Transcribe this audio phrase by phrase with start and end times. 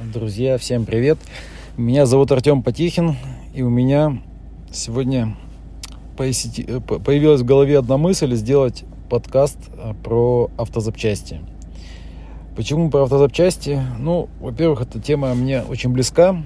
[0.00, 1.18] Друзья, всем привет!
[1.76, 3.16] Меня зовут Артем Потихин,
[3.52, 4.22] и у меня
[4.72, 5.36] сегодня
[6.16, 11.42] появилась в голове одна мысль сделать подкаст э, про автозапчасти.
[12.56, 13.78] Почему про автозапчасти?
[13.98, 16.42] Ну, во-первых, эта тема мне очень близка,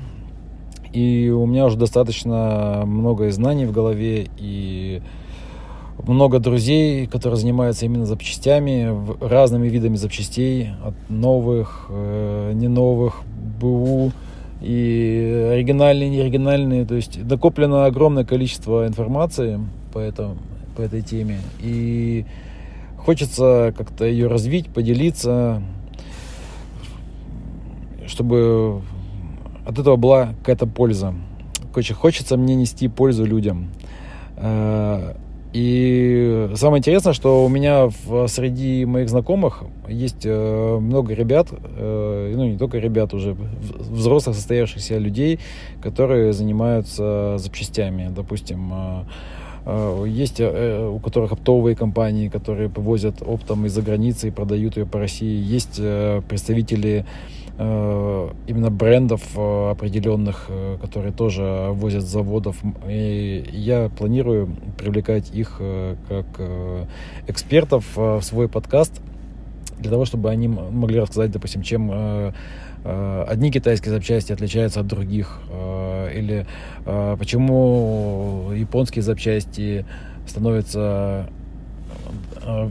[0.92, 5.00] и у меня уже достаточно много знаний в голове, и
[6.02, 13.22] много друзей, которые занимаются именно запчастями, разными видами запчастей, от новых, э, не новых,
[13.60, 14.12] БУ
[14.60, 16.84] и оригинальные, неоригинальные.
[16.84, 19.60] То есть накоплено огромное количество информации
[19.92, 20.36] по, этому,
[20.76, 21.38] по этой теме.
[21.60, 22.26] И
[22.98, 25.62] хочется как-то ее развить, поделиться,
[28.06, 28.82] чтобы
[29.66, 31.14] от этого была какая-то польза.
[31.72, 33.70] Короче, хочется мне нести пользу людям.
[34.36, 35.14] Э,
[35.54, 42.32] и самое интересное, что у меня в, среди моих знакомых есть э, много ребят, э,
[42.34, 45.38] ну не только ребят, уже взрослых состоявшихся людей,
[45.80, 48.10] которые занимаются запчастями.
[48.12, 49.04] Допустим, э,
[49.66, 54.86] э есть э, у которых оптовые компании, которые возят оптом из-за границы и продают ее
[54.86, 55.40] по России.
[55.40, 57.06] Есть э, представители
[57.56, 62.56] именно брендов э, определенных, э, которые тоже возят с заводов.
[62.88, 65.60] И я планирую привлекать их
[66.08, 66.26] как
[67.28, 69.00] экспертов в свой подкаст
[69.78, 71.92] для того, чтобы они могли рассказать, допустим, чем
[72.84, 75.40] одни китайские запчасти отличаются от других,
[76.14, 76.46] или
[76.84, 79.84] почему японские запчасти
[80.26, 81.28] становятся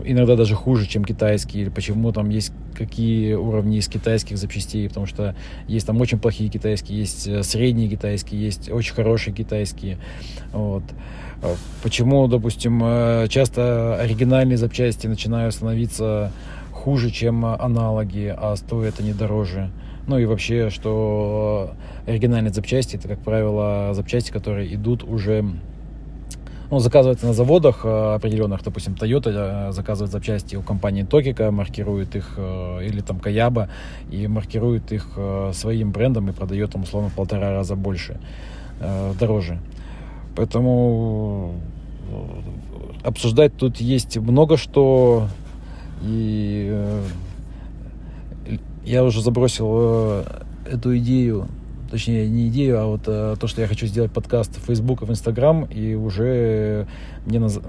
[0.06, 5.06] иногда даже хуже, чем китайские, или почему там есть какие уровни из китайских запчастей, потому
[5.06, 5.36] что
[5.68, 9.98] есть там очень плохие китайские, есть э, средние китайские, есть очень хорошие китайские.
[10.52, 10.84] Вот.
[11.42, 16.32] А почему, допустим, э, часто оригинальные запчасти начинают становиться
[16.72, 19.72] хуже, чем аналоги, а стоят они дороже.
[20.08, 25.46] Ну и вообще, что оригинальные запчасти, это, как правило, запчасти, которые идут уже
[26.74, 32.16] ну, заказывается на заводах э, определенных, допустим, Toyota э, заказывает запчасти у компании Токика, маркирует
[32.16, 33.70] их, э, или там Каяба,
[34.10, 35.08] и маркирует их
[35.54, 38.20] своим брендом и продает там условно в полтора раза больше,
[39.20, 39.60] дороже.
[40.36, 41.54] Поэтому
[43.04, 45.28] обсуждать тут есть много что,
[46.02, 46.76] и
[48.84, 50.26] я уже забросил
[50.66, 51.48] эту идею
[51.94, 55.06] точнее не идею, а вот а, то, что я хочу сделать подкаст в Facebook и
[55.06, 56.88] в Instagram, и уже
[57.28, 57.60] мне наз...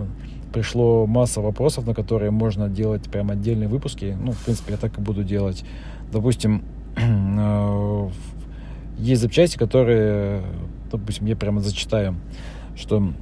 [0.51, 4.17] пришло масса вопросов, на которые можно делать прям отдельные выпуски.
[4.19, 5.63] Ну, в принципе, я так и буду делать.
[6.11, 6.65] Допустим,
[6.97, 8.09] э,
[8.97, 10.43] есть запчасти, которые,
[10.91, 12.17] допустим, я прямо зачитаю,
[12.77, 13.13] что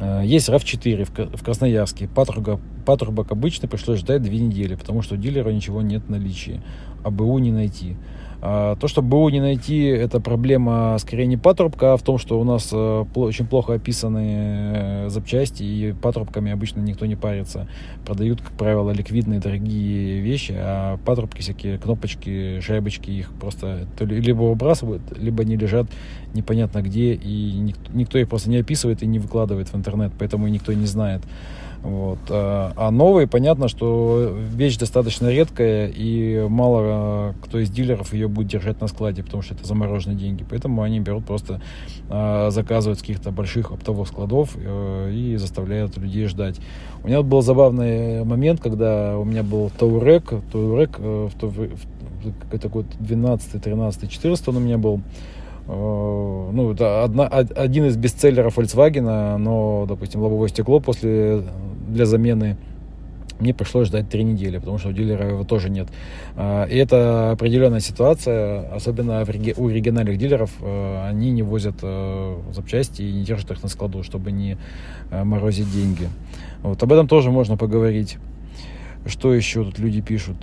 [0.00, 2.08] э, есть RAV4 в Красноярске.
[2.08, 6.60] Патрубок, патрубок обычно пришлось ждать две недели, потому что у дилера ничего нет в наличии,
[7.04, 7.96] а БУ не найти.
[8.40, 12.38] А, то, что БУ не найти, это проблема скорее не патрубка, а в том, что
[12.40, 17.68] у нас э, очень плохо описаны э, запчасти, и патрубками обычно никто не парится.
[18.04, 25.02] Продают, как правило, ликвидные дорогие вещи, а патрубки всякие, кнопочки, шайбочки, их просто либо выбрасывают,
[25.16, 25.86] либо они лежат
[26.34, 30.48] непонятно где, и никто, никто их просто не описывает и не выкладывает в интернет, поэтому
[30.48, 31.22] никто не знает.
[31.84, 32.18] Вот.
[32.30, 38.26] А, а новые, понятно, что вещь достаточно редкая, и мало а, кто из дилеров ее
[38.26, 40.46] будет держать на складе, потому что это замороженные деньги.
[40.48, 41.60] Поэтому они берут просто,
[42.08, 46.58] а, заказывают с каких-то больших оптовых складов э, и заставляют людей ждать.
[47.02, 52.86] У меня был забавный момент, когда у меня был Таурек, Таурек э, в, в, год
[52.98, 55.02] 12, 13, 14 он у меня был.
[55.66, 61.42] Э, ну, это одна, один из бестселлеров Volkswagen, но, допустим, лобовое стекло после
[61.94, 62.56] для замены
[63.40, 65.88] мне пришлось ждать три недели, потому что у дилера его тоже нет.
[66.36, 69.20] А, и это определенная ситуация, особенно
[69.56, 74.02] у региональных дилеров, э, они не возят э, запчасти и не держат их на складу,
[74.02, 74.56] чтобы не
[75.10, 76.08] морозить деньги.
[76.62, 78.18] Вот об этом тоже можно поговорить.
[79.06, 80.36] Что еще тут люди пишут?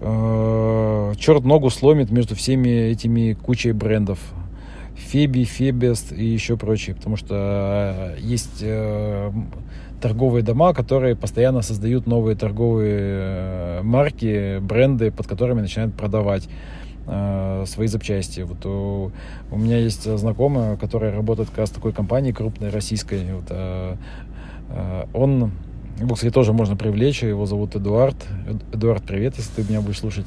[0.00, 4.20] черт ногу сломит между всеми этими кучей брендов.
[4.98, 9.32] Феби, Фебест и еще прочие, потому что э, есть э,
[10.00, 16.48] торговые дома, которые постоянно создают новые торговые э, марки, бренды, под которыми начинают продавать
[17.64, 18.42] свои запчасти.
[18.42, 19.12] Вот у,
[19.50, 23.24] у меня есть знакомый, который работает как раз в такой компании крупной российской.
[23.32, 23.50] Вот,
[25.14, 25.52] он
[26.00, 27.22] его, кстати, тоже можно привлечь.
[27.22, 28.16] Его зовут Эдуард.
[28.72, 30.26] Эдуард, привет, если ты меня будешь слушать.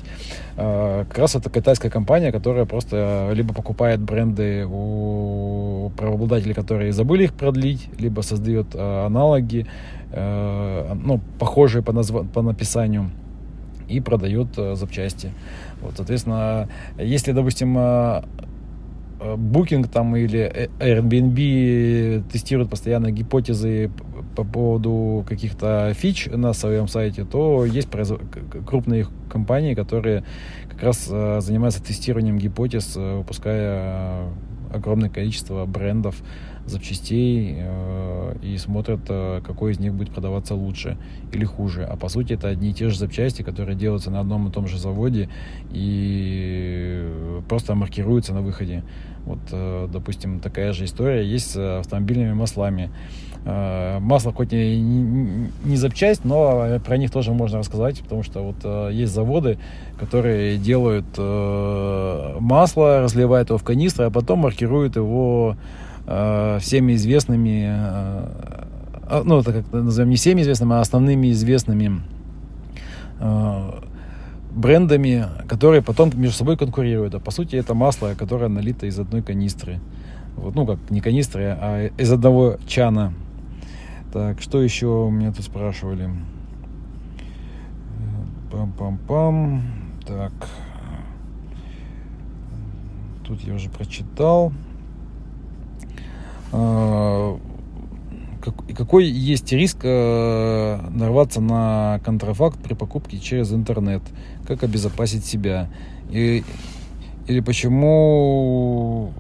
[0.58, 7.24] А, как раз это китайская компания, которая просто либо покупает бренды у правообладателей, которые забыли
[7.24, 9.66] их продлить, либо создает а, аналоги,
[10.12, 12.28] а, ну, похожие по, назв...
[12.34, 13.12] по написанию
[13.88, 15.32] и продает запчасти.
[15.82, 17.78] Вот, соответственно, если, допустим,
[19.22, 23.92] Booking там или Airbnb тестируют постоянно гипотезы
[24.36, 27.88] по поводу каких-то фич на своем сайте, то есть
[28.66, 30.24] крупные компании, которые
[30.70, 34.28] как раз занимаются тестированием гипотез, выпуская
[34.74, 36.16] огромное количество брендов,
[36.66, 40.98] запчастей э, и смотрят, э, какой из них будет продаваться лучше
[41.32, 41.84] или хуже.
[41.84, 44.68] А по сути это одни и те же запчасти, которые делаются на одном и том
[44.68, 45.30] же заводе
[45.72, 48.84] и просто маркируются на выходе.
[49.26, 52.92] Вот, э, допустим, такая же история есть с автомобильными маслами.
[53.44, 58.58] Э, масло хоть и не запчасть, но про них тоже можно рассказать, потому что вот
[58.64, 59.58] э, есть заводы,
[60.00, 65.56] которые делают э, масло, разливают его в канистры, а потом маркируют его
[66.60, 67.70] всеми известными,
[69.24, 72.02] ну, это как назовем, не всеми известными, а основными известными
[74.54, 77.16] брендами, которые потом между собой конкурируют.
[77.16, 79.80] А по сути это масло, которое налито из одной канистры.
[80.36, 83.14] Вот, ну, как не канистры, а из одного чана.
[84.12, 86.10] Так, что еще меня тут спрашивали?
[88.52, 89.62] Пам-пам-пам.
[90.06, 90.34] Так.
[93.24, 94.52] Тут я уже прочитал.
[96.52, 97.40] А,
[98.76, 104.02] какой есть риск э, нарваться на контрафакт при покупке через интернет?
[104.48, 105.70] Как обезопасить себя?
[106.10, 106.44] И,
[107.28, 109.14] или почему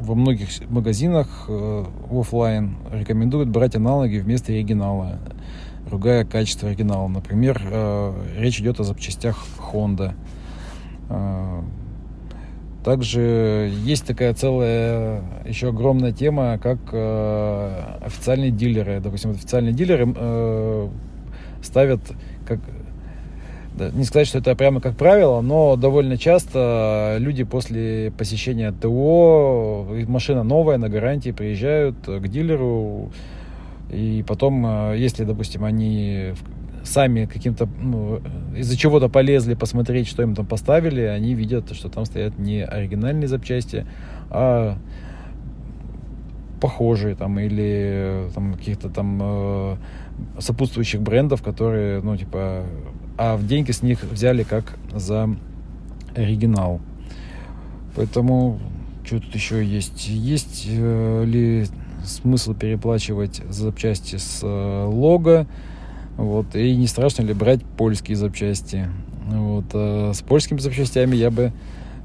[0.00, 5.18] во многих магазинах э, офлайн рекомендуют брать аналоги вместо оригинала,
[5.90, 7.08] ругая качество оригинала.
[7.08, 10.14] Например, э, речь идет о запчастях Honda.
[12.84, 19.00] Также есть такая целая еще огромная тема, как э, официальные дилеры.
[19.00, 20.88] Допустим, официальные дилеры э,
[21.62, 22.00] ставят
[22.46, 22.58] как
[23.74, 29.86] да, не сказать, что это прямо как правило, но довольно часто люди после посещения ТО,
[30.08, 33.10] машина новая, на гарантии, приезжают к дилеру,
[33.90, 36.34] и потом, э, если, допустим, они
[36.84, 38.20] сами каким-то, ну,
[38.56, 43.28] из-за чего-то полезли посмотреть, что им там поставили, они видят, что там стоят не оригинальные
[43.28, 43.86] запчасти,
[44.30, 44.78] а
[46.60, 49.76] похожие там или там каких-то там э,
[50.38, 52.64] сопутствующих брендов, которые, ну, типа,
[53.18, 55.28] а в деньги с них взяли как за
[56.14, 56.80] оригинал.
[57.96, 58.60] Поэтому
[59.04, 60.08] что тут еще есть?
[60.08, 61.66] Есть э, ли
[62.04, 65.46] смысл переплачивать за запчасти с э, лого?
[66.16, 68.88] Вот, и не страшно ли брать польские запчасти?
[69.26, 71.52] Вот, э, с польскими запчастями я бы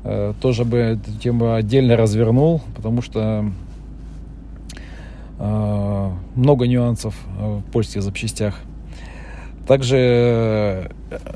[0.04, 3.52] э, тоже бы эту тему отдельно развернул, потому что
[5.40, 8.62] э, много нюансов в польских запчастях.
[9.68, 10.90] Также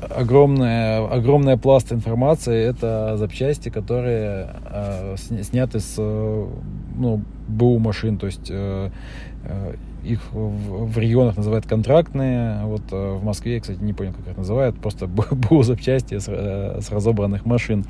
[0.08, 8.50] огромная, огромная пласт информации это запчасти, которые э, сняты с ну, БУ машин, то есть
[10.04, 12.64] их в, в регионах называют контрактные.
[12.64, 16.80] Вот э, в Москве, кстати, не понял, как это называют, просто БУ запчасти с, э,
[16.80, 17.84] с разобранных машин.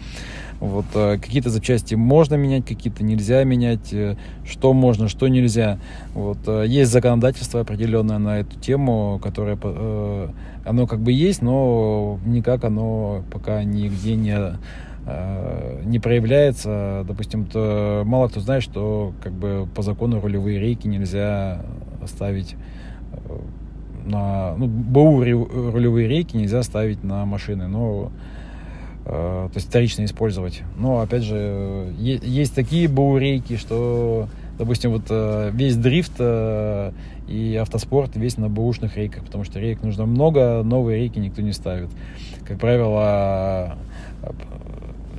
[0.60, 3.94] Вот э, какие-то запчасти можно менять, какие-то нельзя менять,
[4.44, 5.78] что можно, что нельзя.
[6.14, 9.58] Вот есть законодательство определенное на эту тему, которое
[10.64, 14.58] оно как бы есть, но никак оно пока нигде не
[15.84, 21.60] не проявляется, допустим, то мало кто знает, что как бы по закону рулевые рейки нельзя
[22.06, 22.54] ставить
[23.12, 23.38] э,
[24.04, 24.54] на...
[24.56, 28.10] Ну, БУ рулевые рейки нельзя ставить на машины, но
[29.04, 30.62] э, то есть вторично использовать.
[30.76, 34.28] Но, опять же, есть такие БУ рейки, что,
[34.58, 36.20] допустим, вот э, весь дрифт
[37.28, 41.52] и автоспорт весь на бэушных рейках, потому что рейк нужно много, новые рейки никто не
[41.52, 41.88] ставит.
[42.46, 43.78] Как правило,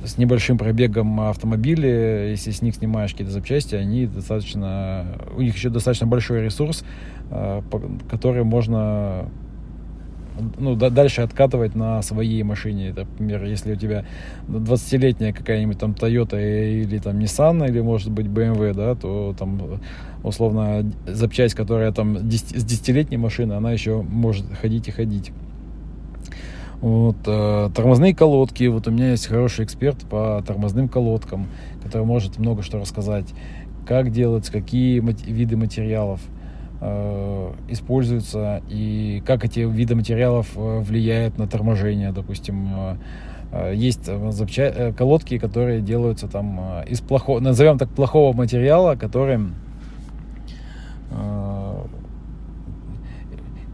[0.04, 5.06] с небольшим пробегом автомобили, если с них снимаешь какие-то запчасти, они достаточно,
[5.36, 6.84] у них еще достаточно большой ресурс,
[7.30, 7.62] э,
[8.10, 9.28] который можно
[10.58, 12.92] ну, дальше откатывать на своей машине.
[12.96, 14.04] Например, если у тебя
[14.48, 19.80] 20-летняя какая-нибудь там Toyota или там Nissan, или может быть BMW, да, то там
[20.22, 25.32] условно запчасть, которая там 10, с 10-летней машины, она еще может ходить и ходить.
[26.84, 28.64] Вот, э, тормозные колодки.
[28.64, 31.46] Вот у меня есть хороший эксперт по тормозным колодкам,
[31.82, 33.24] который может много что рассказать.
[33.86, 36.20] Как делать, какие виды материалов
[36.82, 42.12] э, используются и как эти виды материалов э, влияют на торможение.
[42.12, 42.96] Допустим, э,
[43.52, 44.92] э есть запча...
[44.94, 49.40] колодки, которые делаются там из плохого, назовем так, плохого материала, который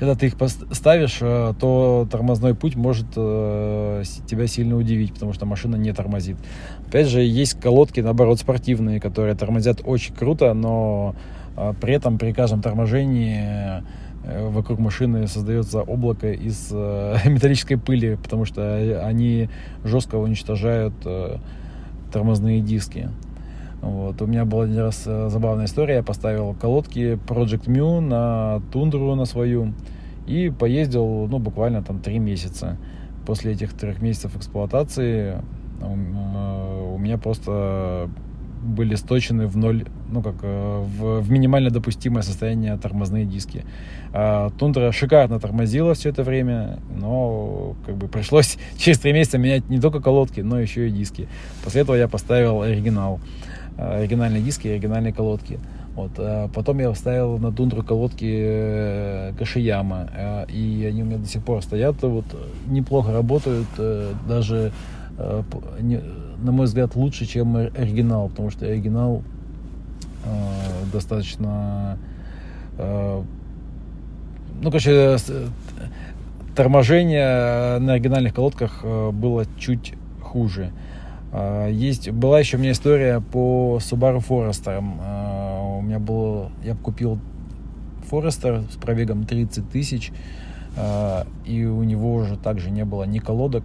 [0.00, 0.36] когда ты их
[0.72, 6.38] ставишь, э, то тормозной путь может э, тебя сильно удивить, потому что машина не тормозит.
[6.88, 11.14] Опять же, есть колодки, наоборот, спортивные, которые тормозят очень круто, но
[11.54, 13.82] э, при этом при каждом торможении
[14.24, 16.70] вокруг машины создается облако из
[17.26, 19.50] металлической пыли, потому что они
[19.84, 20.94] жестко уничтожают
[22.10, 23.10] тормозные диски.
[23.80, 24.20] Вот.
[24.20, 25.96] У меня была один раз э, забавная история.
[25.96, 29.72] Я поставил колодки Project Mu на тундру на свою
[30.26, 32.76] и поездил, ну, буквально там три месяца.
[33.26, 35.42] После этих трех месяцев эксплуатации
[35.80, 38.10] э, у меня просто
[38.62, 43.64] были сточены в ноль, ну как э, в, в минимально допустимое состояние тормозные диски.
[44.12, 49.68] А, Тундра шикарно тормозила все это время, но как бы пришлось через три месяца менять
[49.68, 51.28] не только колодки, но еще и диски.
[51.64, 53.20] После этого я поставил оригинал.
[53.80, 55.58] Э, оригинальные диски и оригинальные колодки.
[55.94, 56.12] Вот.
[56.18, 61.26] А потом я вставил на тундру колодки э, Кашияма, э, и они у меня до
[61.26, 62.26] сих пор стоят, вот,
[62.66, 63.68] неплохо работают,
[64.28, 64.72] даже,
[65.18, 69.22] на мой взгляд, лучше, чем оригинал, потому что оригинал
[70.92, 71.98] достаточно,
[72.78, 73.24] ну,
[74.64, 75.16] короче,
[76.54, 80.70] торможение на оригинальных колодках было чуть хуже.
[81.32, 84.82] А, есть, была еще у меня история по Subaru Forester.
[85.00, 87.18] А, у меня было, я купил
[88.10, 90.12] Forester с пробегом 30 тысяч,
[90.76, 93.64] а, и у него уже также не было ни колодок,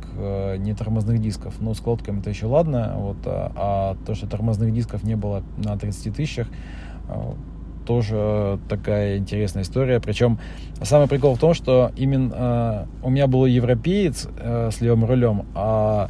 [0.60, 1.55] ни тормозных дисков.
[1.60, 5.77] Ну, с колодками это еще ладно, вот, а то, что тормозных дисков не было на
[5.77, 6.48] 30 тысячах,
[7.86, 10.00] тоже такая интересная история.
[10.00, 10.39] Причем
[10.81, 16.10] самый прикол в том, что именно у меня был европеец с левым рулем, а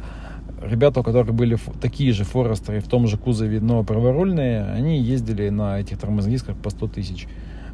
[0.62, 5.48] ребята, у которых были такие же Форестеры в том же кузове, но праворульные, они ездили
[5.48, 7.28] на этих тормозных дисках по 100 тысяч.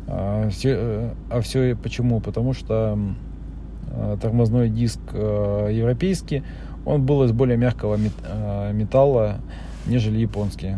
[0.09, 2.21] А все, а все почему?
[2.21, 2.99] Потому что
[3.93, 6.43] э, тормозной диск э, европейский,
[6.85, 7.97] он был из более мягкого
[8.73, 9.37] металла,
[9.87, 10.77] нежели японский.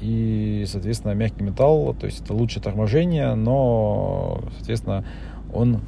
[0.00, 5.04] И, соответственно, мягкий металл, то есть это лучше торможение, но, соответственно,
[5.52, 5.80] он,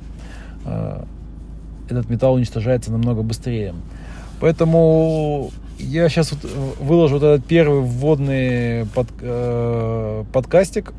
[1.88, 3.74] этот металл уничтожается намного быстрее.
[4.40, 6.50] Поэтому я сейчас вот
[6.80, 10.92] выложу вот этот первый вводный под, э, подкастик.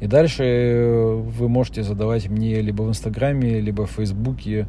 [0.00, 4.66] И дальше вы можете задавать мне либо в Инстаграме, либо в Фейсбуке,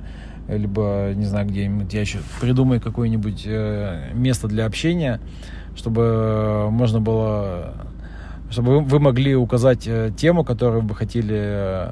[0.47, 5.19] либо, не знаю, где-нибудь я еще придумаю какое-нибудь э, место для общения,
[5.75, 7.73] чтобы можно было,
[8.49, 11.89] чтобы вы могли указать э, тему, которую вы хотели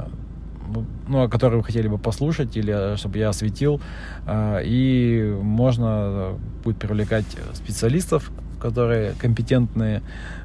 [1.08, 3.82] ну, о которой вы хотели бы послушать или э, чтобы я осветил.
[4.26, 10.02] Э, и можно будет привлекать специалистов, которые компетентные,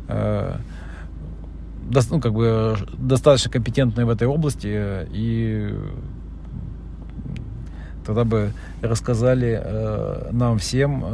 [0.09, 0.57] э,
[2.11, 5.75] ну, как бы достаточно компетентные в этой области, и
[8.07, 9.63] тогда бы рассказали
[10.33, 11.05] нам всем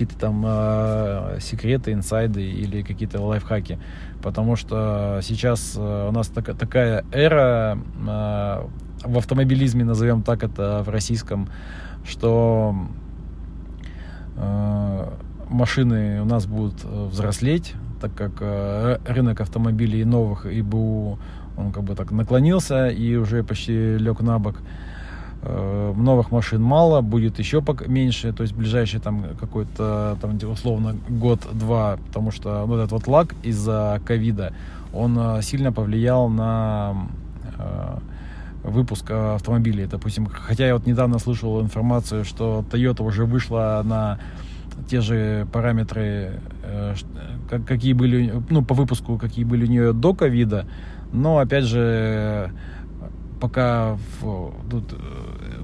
[0.00, 3.78] какие-то там э, секреты, инсайды или какие-то лайфхаки.
[4.22, 8.62] Потому что сейчас э, у нас так, такая эра э,
[9.04, 11.48] в автомобилизме, назовем так это в российском,
[12.04, 12.74] что
[14.36, 15.08] э,
[15.48, 18.40] машины у нас будут взрослеть, так как
[19.06, 21.18] рынок автомобилей новых и БУ
[21.56, 24.56] он как бы так наклонился и уже почти лег на бок.
[25.42, 32.30] Новых машин мало, будет еще меньше, то есть ближайший там какой-то, там условно, год-два, потому
[32.30, 34.52] что ну, этот вот лаг из-за ковида,
[34.92, 37.06] он э, сильно повлиял на
[37.58, 37.98] э,
[38.64, 39.86] выпуск автомобилей.
[39.86, 44.18] Допустим, хотя я вот недавно слышал информацию, что Toyota уже вышла на
[44.88, 46.40] те же параметры,
[47.66, 50.66] какие были, ну, по выпуску, какие были у нее до ковида,
[51.12, 52.50] но, опять же,
[53.40, 54.96] пока в, тут, э,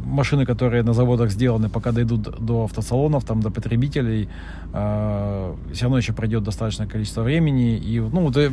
[0.06, 4.28] машины, которые на заводах сделаны, пока дойдут до автосалонов, там, до потребителей,
[4.72, 7.76] э, все равно еще пройдет достаточное количество времени.
[7.76, 8.50] И ну, вот, э,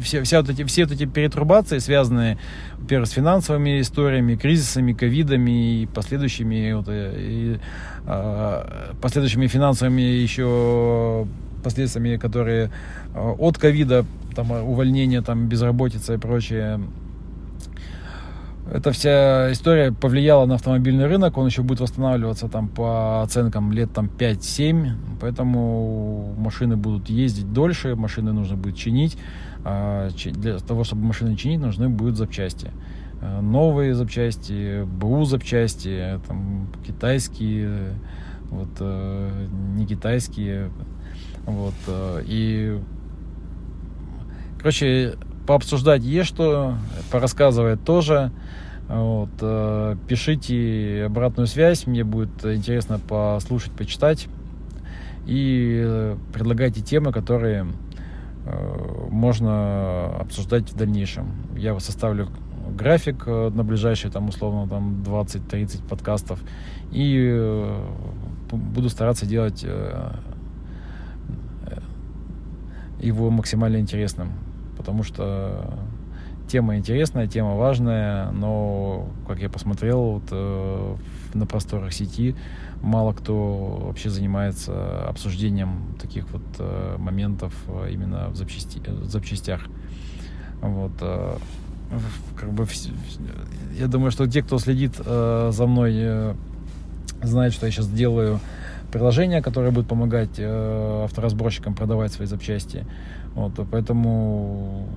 [0.00, 2.38] все, все, вот эти, все вот эти перетрубации, связанные,
[2.78, 7.58] во-первых, с финансовыми историями, кризисами, ковидами и последующими, вот, э, и,
[8.06, 11.26] э, последующими финансовыми еще
[11.62, 12.70] последствиями, которые
[13.14, 14.04] от ковида,
[14.36, 16.78] там, увольнения, там, безработица и прочее,
[18.72, 23.92] эта вся история повлияла на автомобильный рынок, он еще будет восстанавливаться там по оценкам лет
[23.92, 29.18] там 5-7, поэтому машины будут ездить дольше, машины нужно будет чинить.
[29.64, 32.70] А, для того, чтобы машины чинить, нужны будут запчасти.
[33.20, 37.94] А, новые запчасти, БУ запчасти, там, китайские,
[38.50, 40.70] вот, э, не китайские.
[41.44, 42.78] Вот, э, и,
[44.58, 45.16] короче,
[45.46, 46.76] пообсуждать есть что,
[47.10, 48.32] порассказывать тоже.
[48.88, 54.28] Вот, э, пишите обратную связь, мне будет интересно послушать, почитать.
[55.26, 57.66] И э, предлагайте темы, которые
[58.44, 61.28] э, можно обсуждать в дальнейшем.
[61.56, 62.28] Я составлю
[62.76, 66.40] график на ближайшие, там, условно, там 20-30 подкастов.
[66.92, 67.72] И
[68.50, 69.64] буду стараться делать
[73.00, 74.32] его максимально интересным.
[74.84, 75.78] Потому что
[76.46, 80.96] тема интересная, тема важная, но, как я посмотрел, вот, э,
[81.32, 82.36] на просторах сети
[82.82, 89.62] мало кто вообще занимается обсуждением таких вот э, моментов э, именно в, запчасти, в запчастях.
[90.60, 91.38] Вот, э,
[92.36, 92.66] как бы,
[93.78, 96.34] я думаю, что те, кто следит э, за мной, э,
[97.22, 98.38] знают, что я сейчас делаю
[98.92, 102.86] приложение, которое будет помогать э, авторазборщикам продавать свои запчасти.
[103.34, 104.88] Вот, поэтому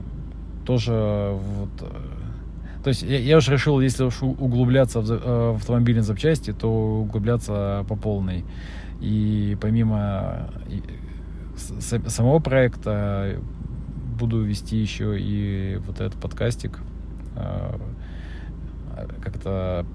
[0.65, 5.55] тоже вот, э, то есть я, я уж решил, если уж углубляться в, э, в
[5.55, 8.45] автомобильные запчасти, то углубляться по полной.
[9.01, 10.49] И помимо
[11.55, 13.39] самого проекта
[14.19, 16.79] буду вести еще и вот этот подкастик,
[17.35, 17.77] э,
[19.21, 19.85] как-то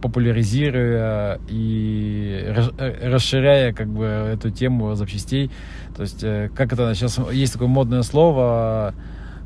[0.00, 2.54] популяризируя и
[3.02, 5.50] расширяя как бы эту тему запчастей.
[5.96, 6.20] То есть,
[6.54, 8.94] как это сейчас есть такое модное слово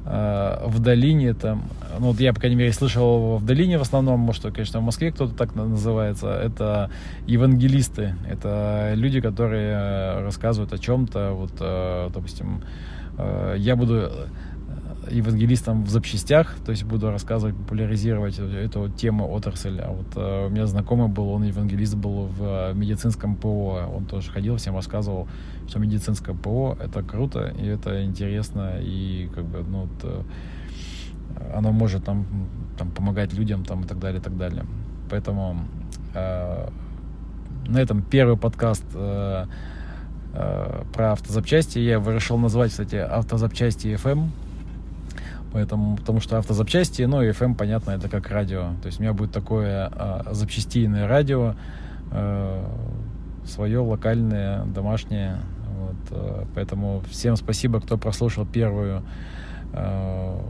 [0.06, 1.62] Э, в долине там,
[1.98, 5.10] ну вот я, по крайней мере, слышал в долине в основном, может, конечно, в Москве
[5.10, 6.90] кто-то так называется, это
[7.26, 12.62] евангелисты, это люди, которые рассказывают о чем-то, вот, э, допустим,
[13.16, 14.10] э, я буду
[15.10, 19.80] евангелистом в запчастях, то есть буду рассказывать, популяризировать эту тему отрасль.
[19.80, 24.30] А вот э, у меня знакомый был, он евангелист был в медицинском ПО, он тоже
[24.30, 25.28] ходил, всем рассказывал,
[25.68, 30.22] что медицинское ПО это круто и это интересно и как бы ну вот, э,
[31.54, 32.26] оно может там
[32.76, 34.64] там помогать людям там и так далее и так далее.
[35.10, 35.58] Поэтому
[36.14, 36.68] э,
[37.66, 39.46] на этом первый подкаст э,
[40.34, 44.30] э, про автозапчасти я решил назвать, кстати, автозапчасти FM
[45.54, 48.72] Поэтому, потому что автозапчасти, ну и FM, понятно, это как радио.
[48.82, 51.54] То есть у меня будет такое а, запчастийное радио,
[52.10, 52.68] а,
[53.46, 55.38] свое локальное, домашнее.
[55.78, 59.04] Вот, а, поэтому всем спасибо, кто прослушал первую,
[59.72, 60.44] а,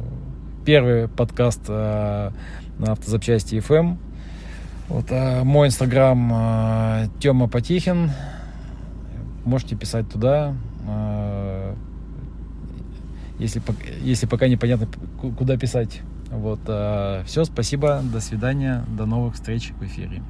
[0.65, 2.33] первый подкаст а,
[2.79, 3.99] на автозапчасти FM.
[4.89, 8.11] Вот, а, мой инстаграм а, Тёма Потихин.
[9.45, 10.55] Можете писать туда.
[10.89, 11.24] А,
[13.39, 13.63] если,
[14.03, 14.89] если пока непонятно,
[15.37, 16.01] куда писать.
[16.31, 20.23] Вот, э, все, спасибо, до свидания, до новых встреч в эфире.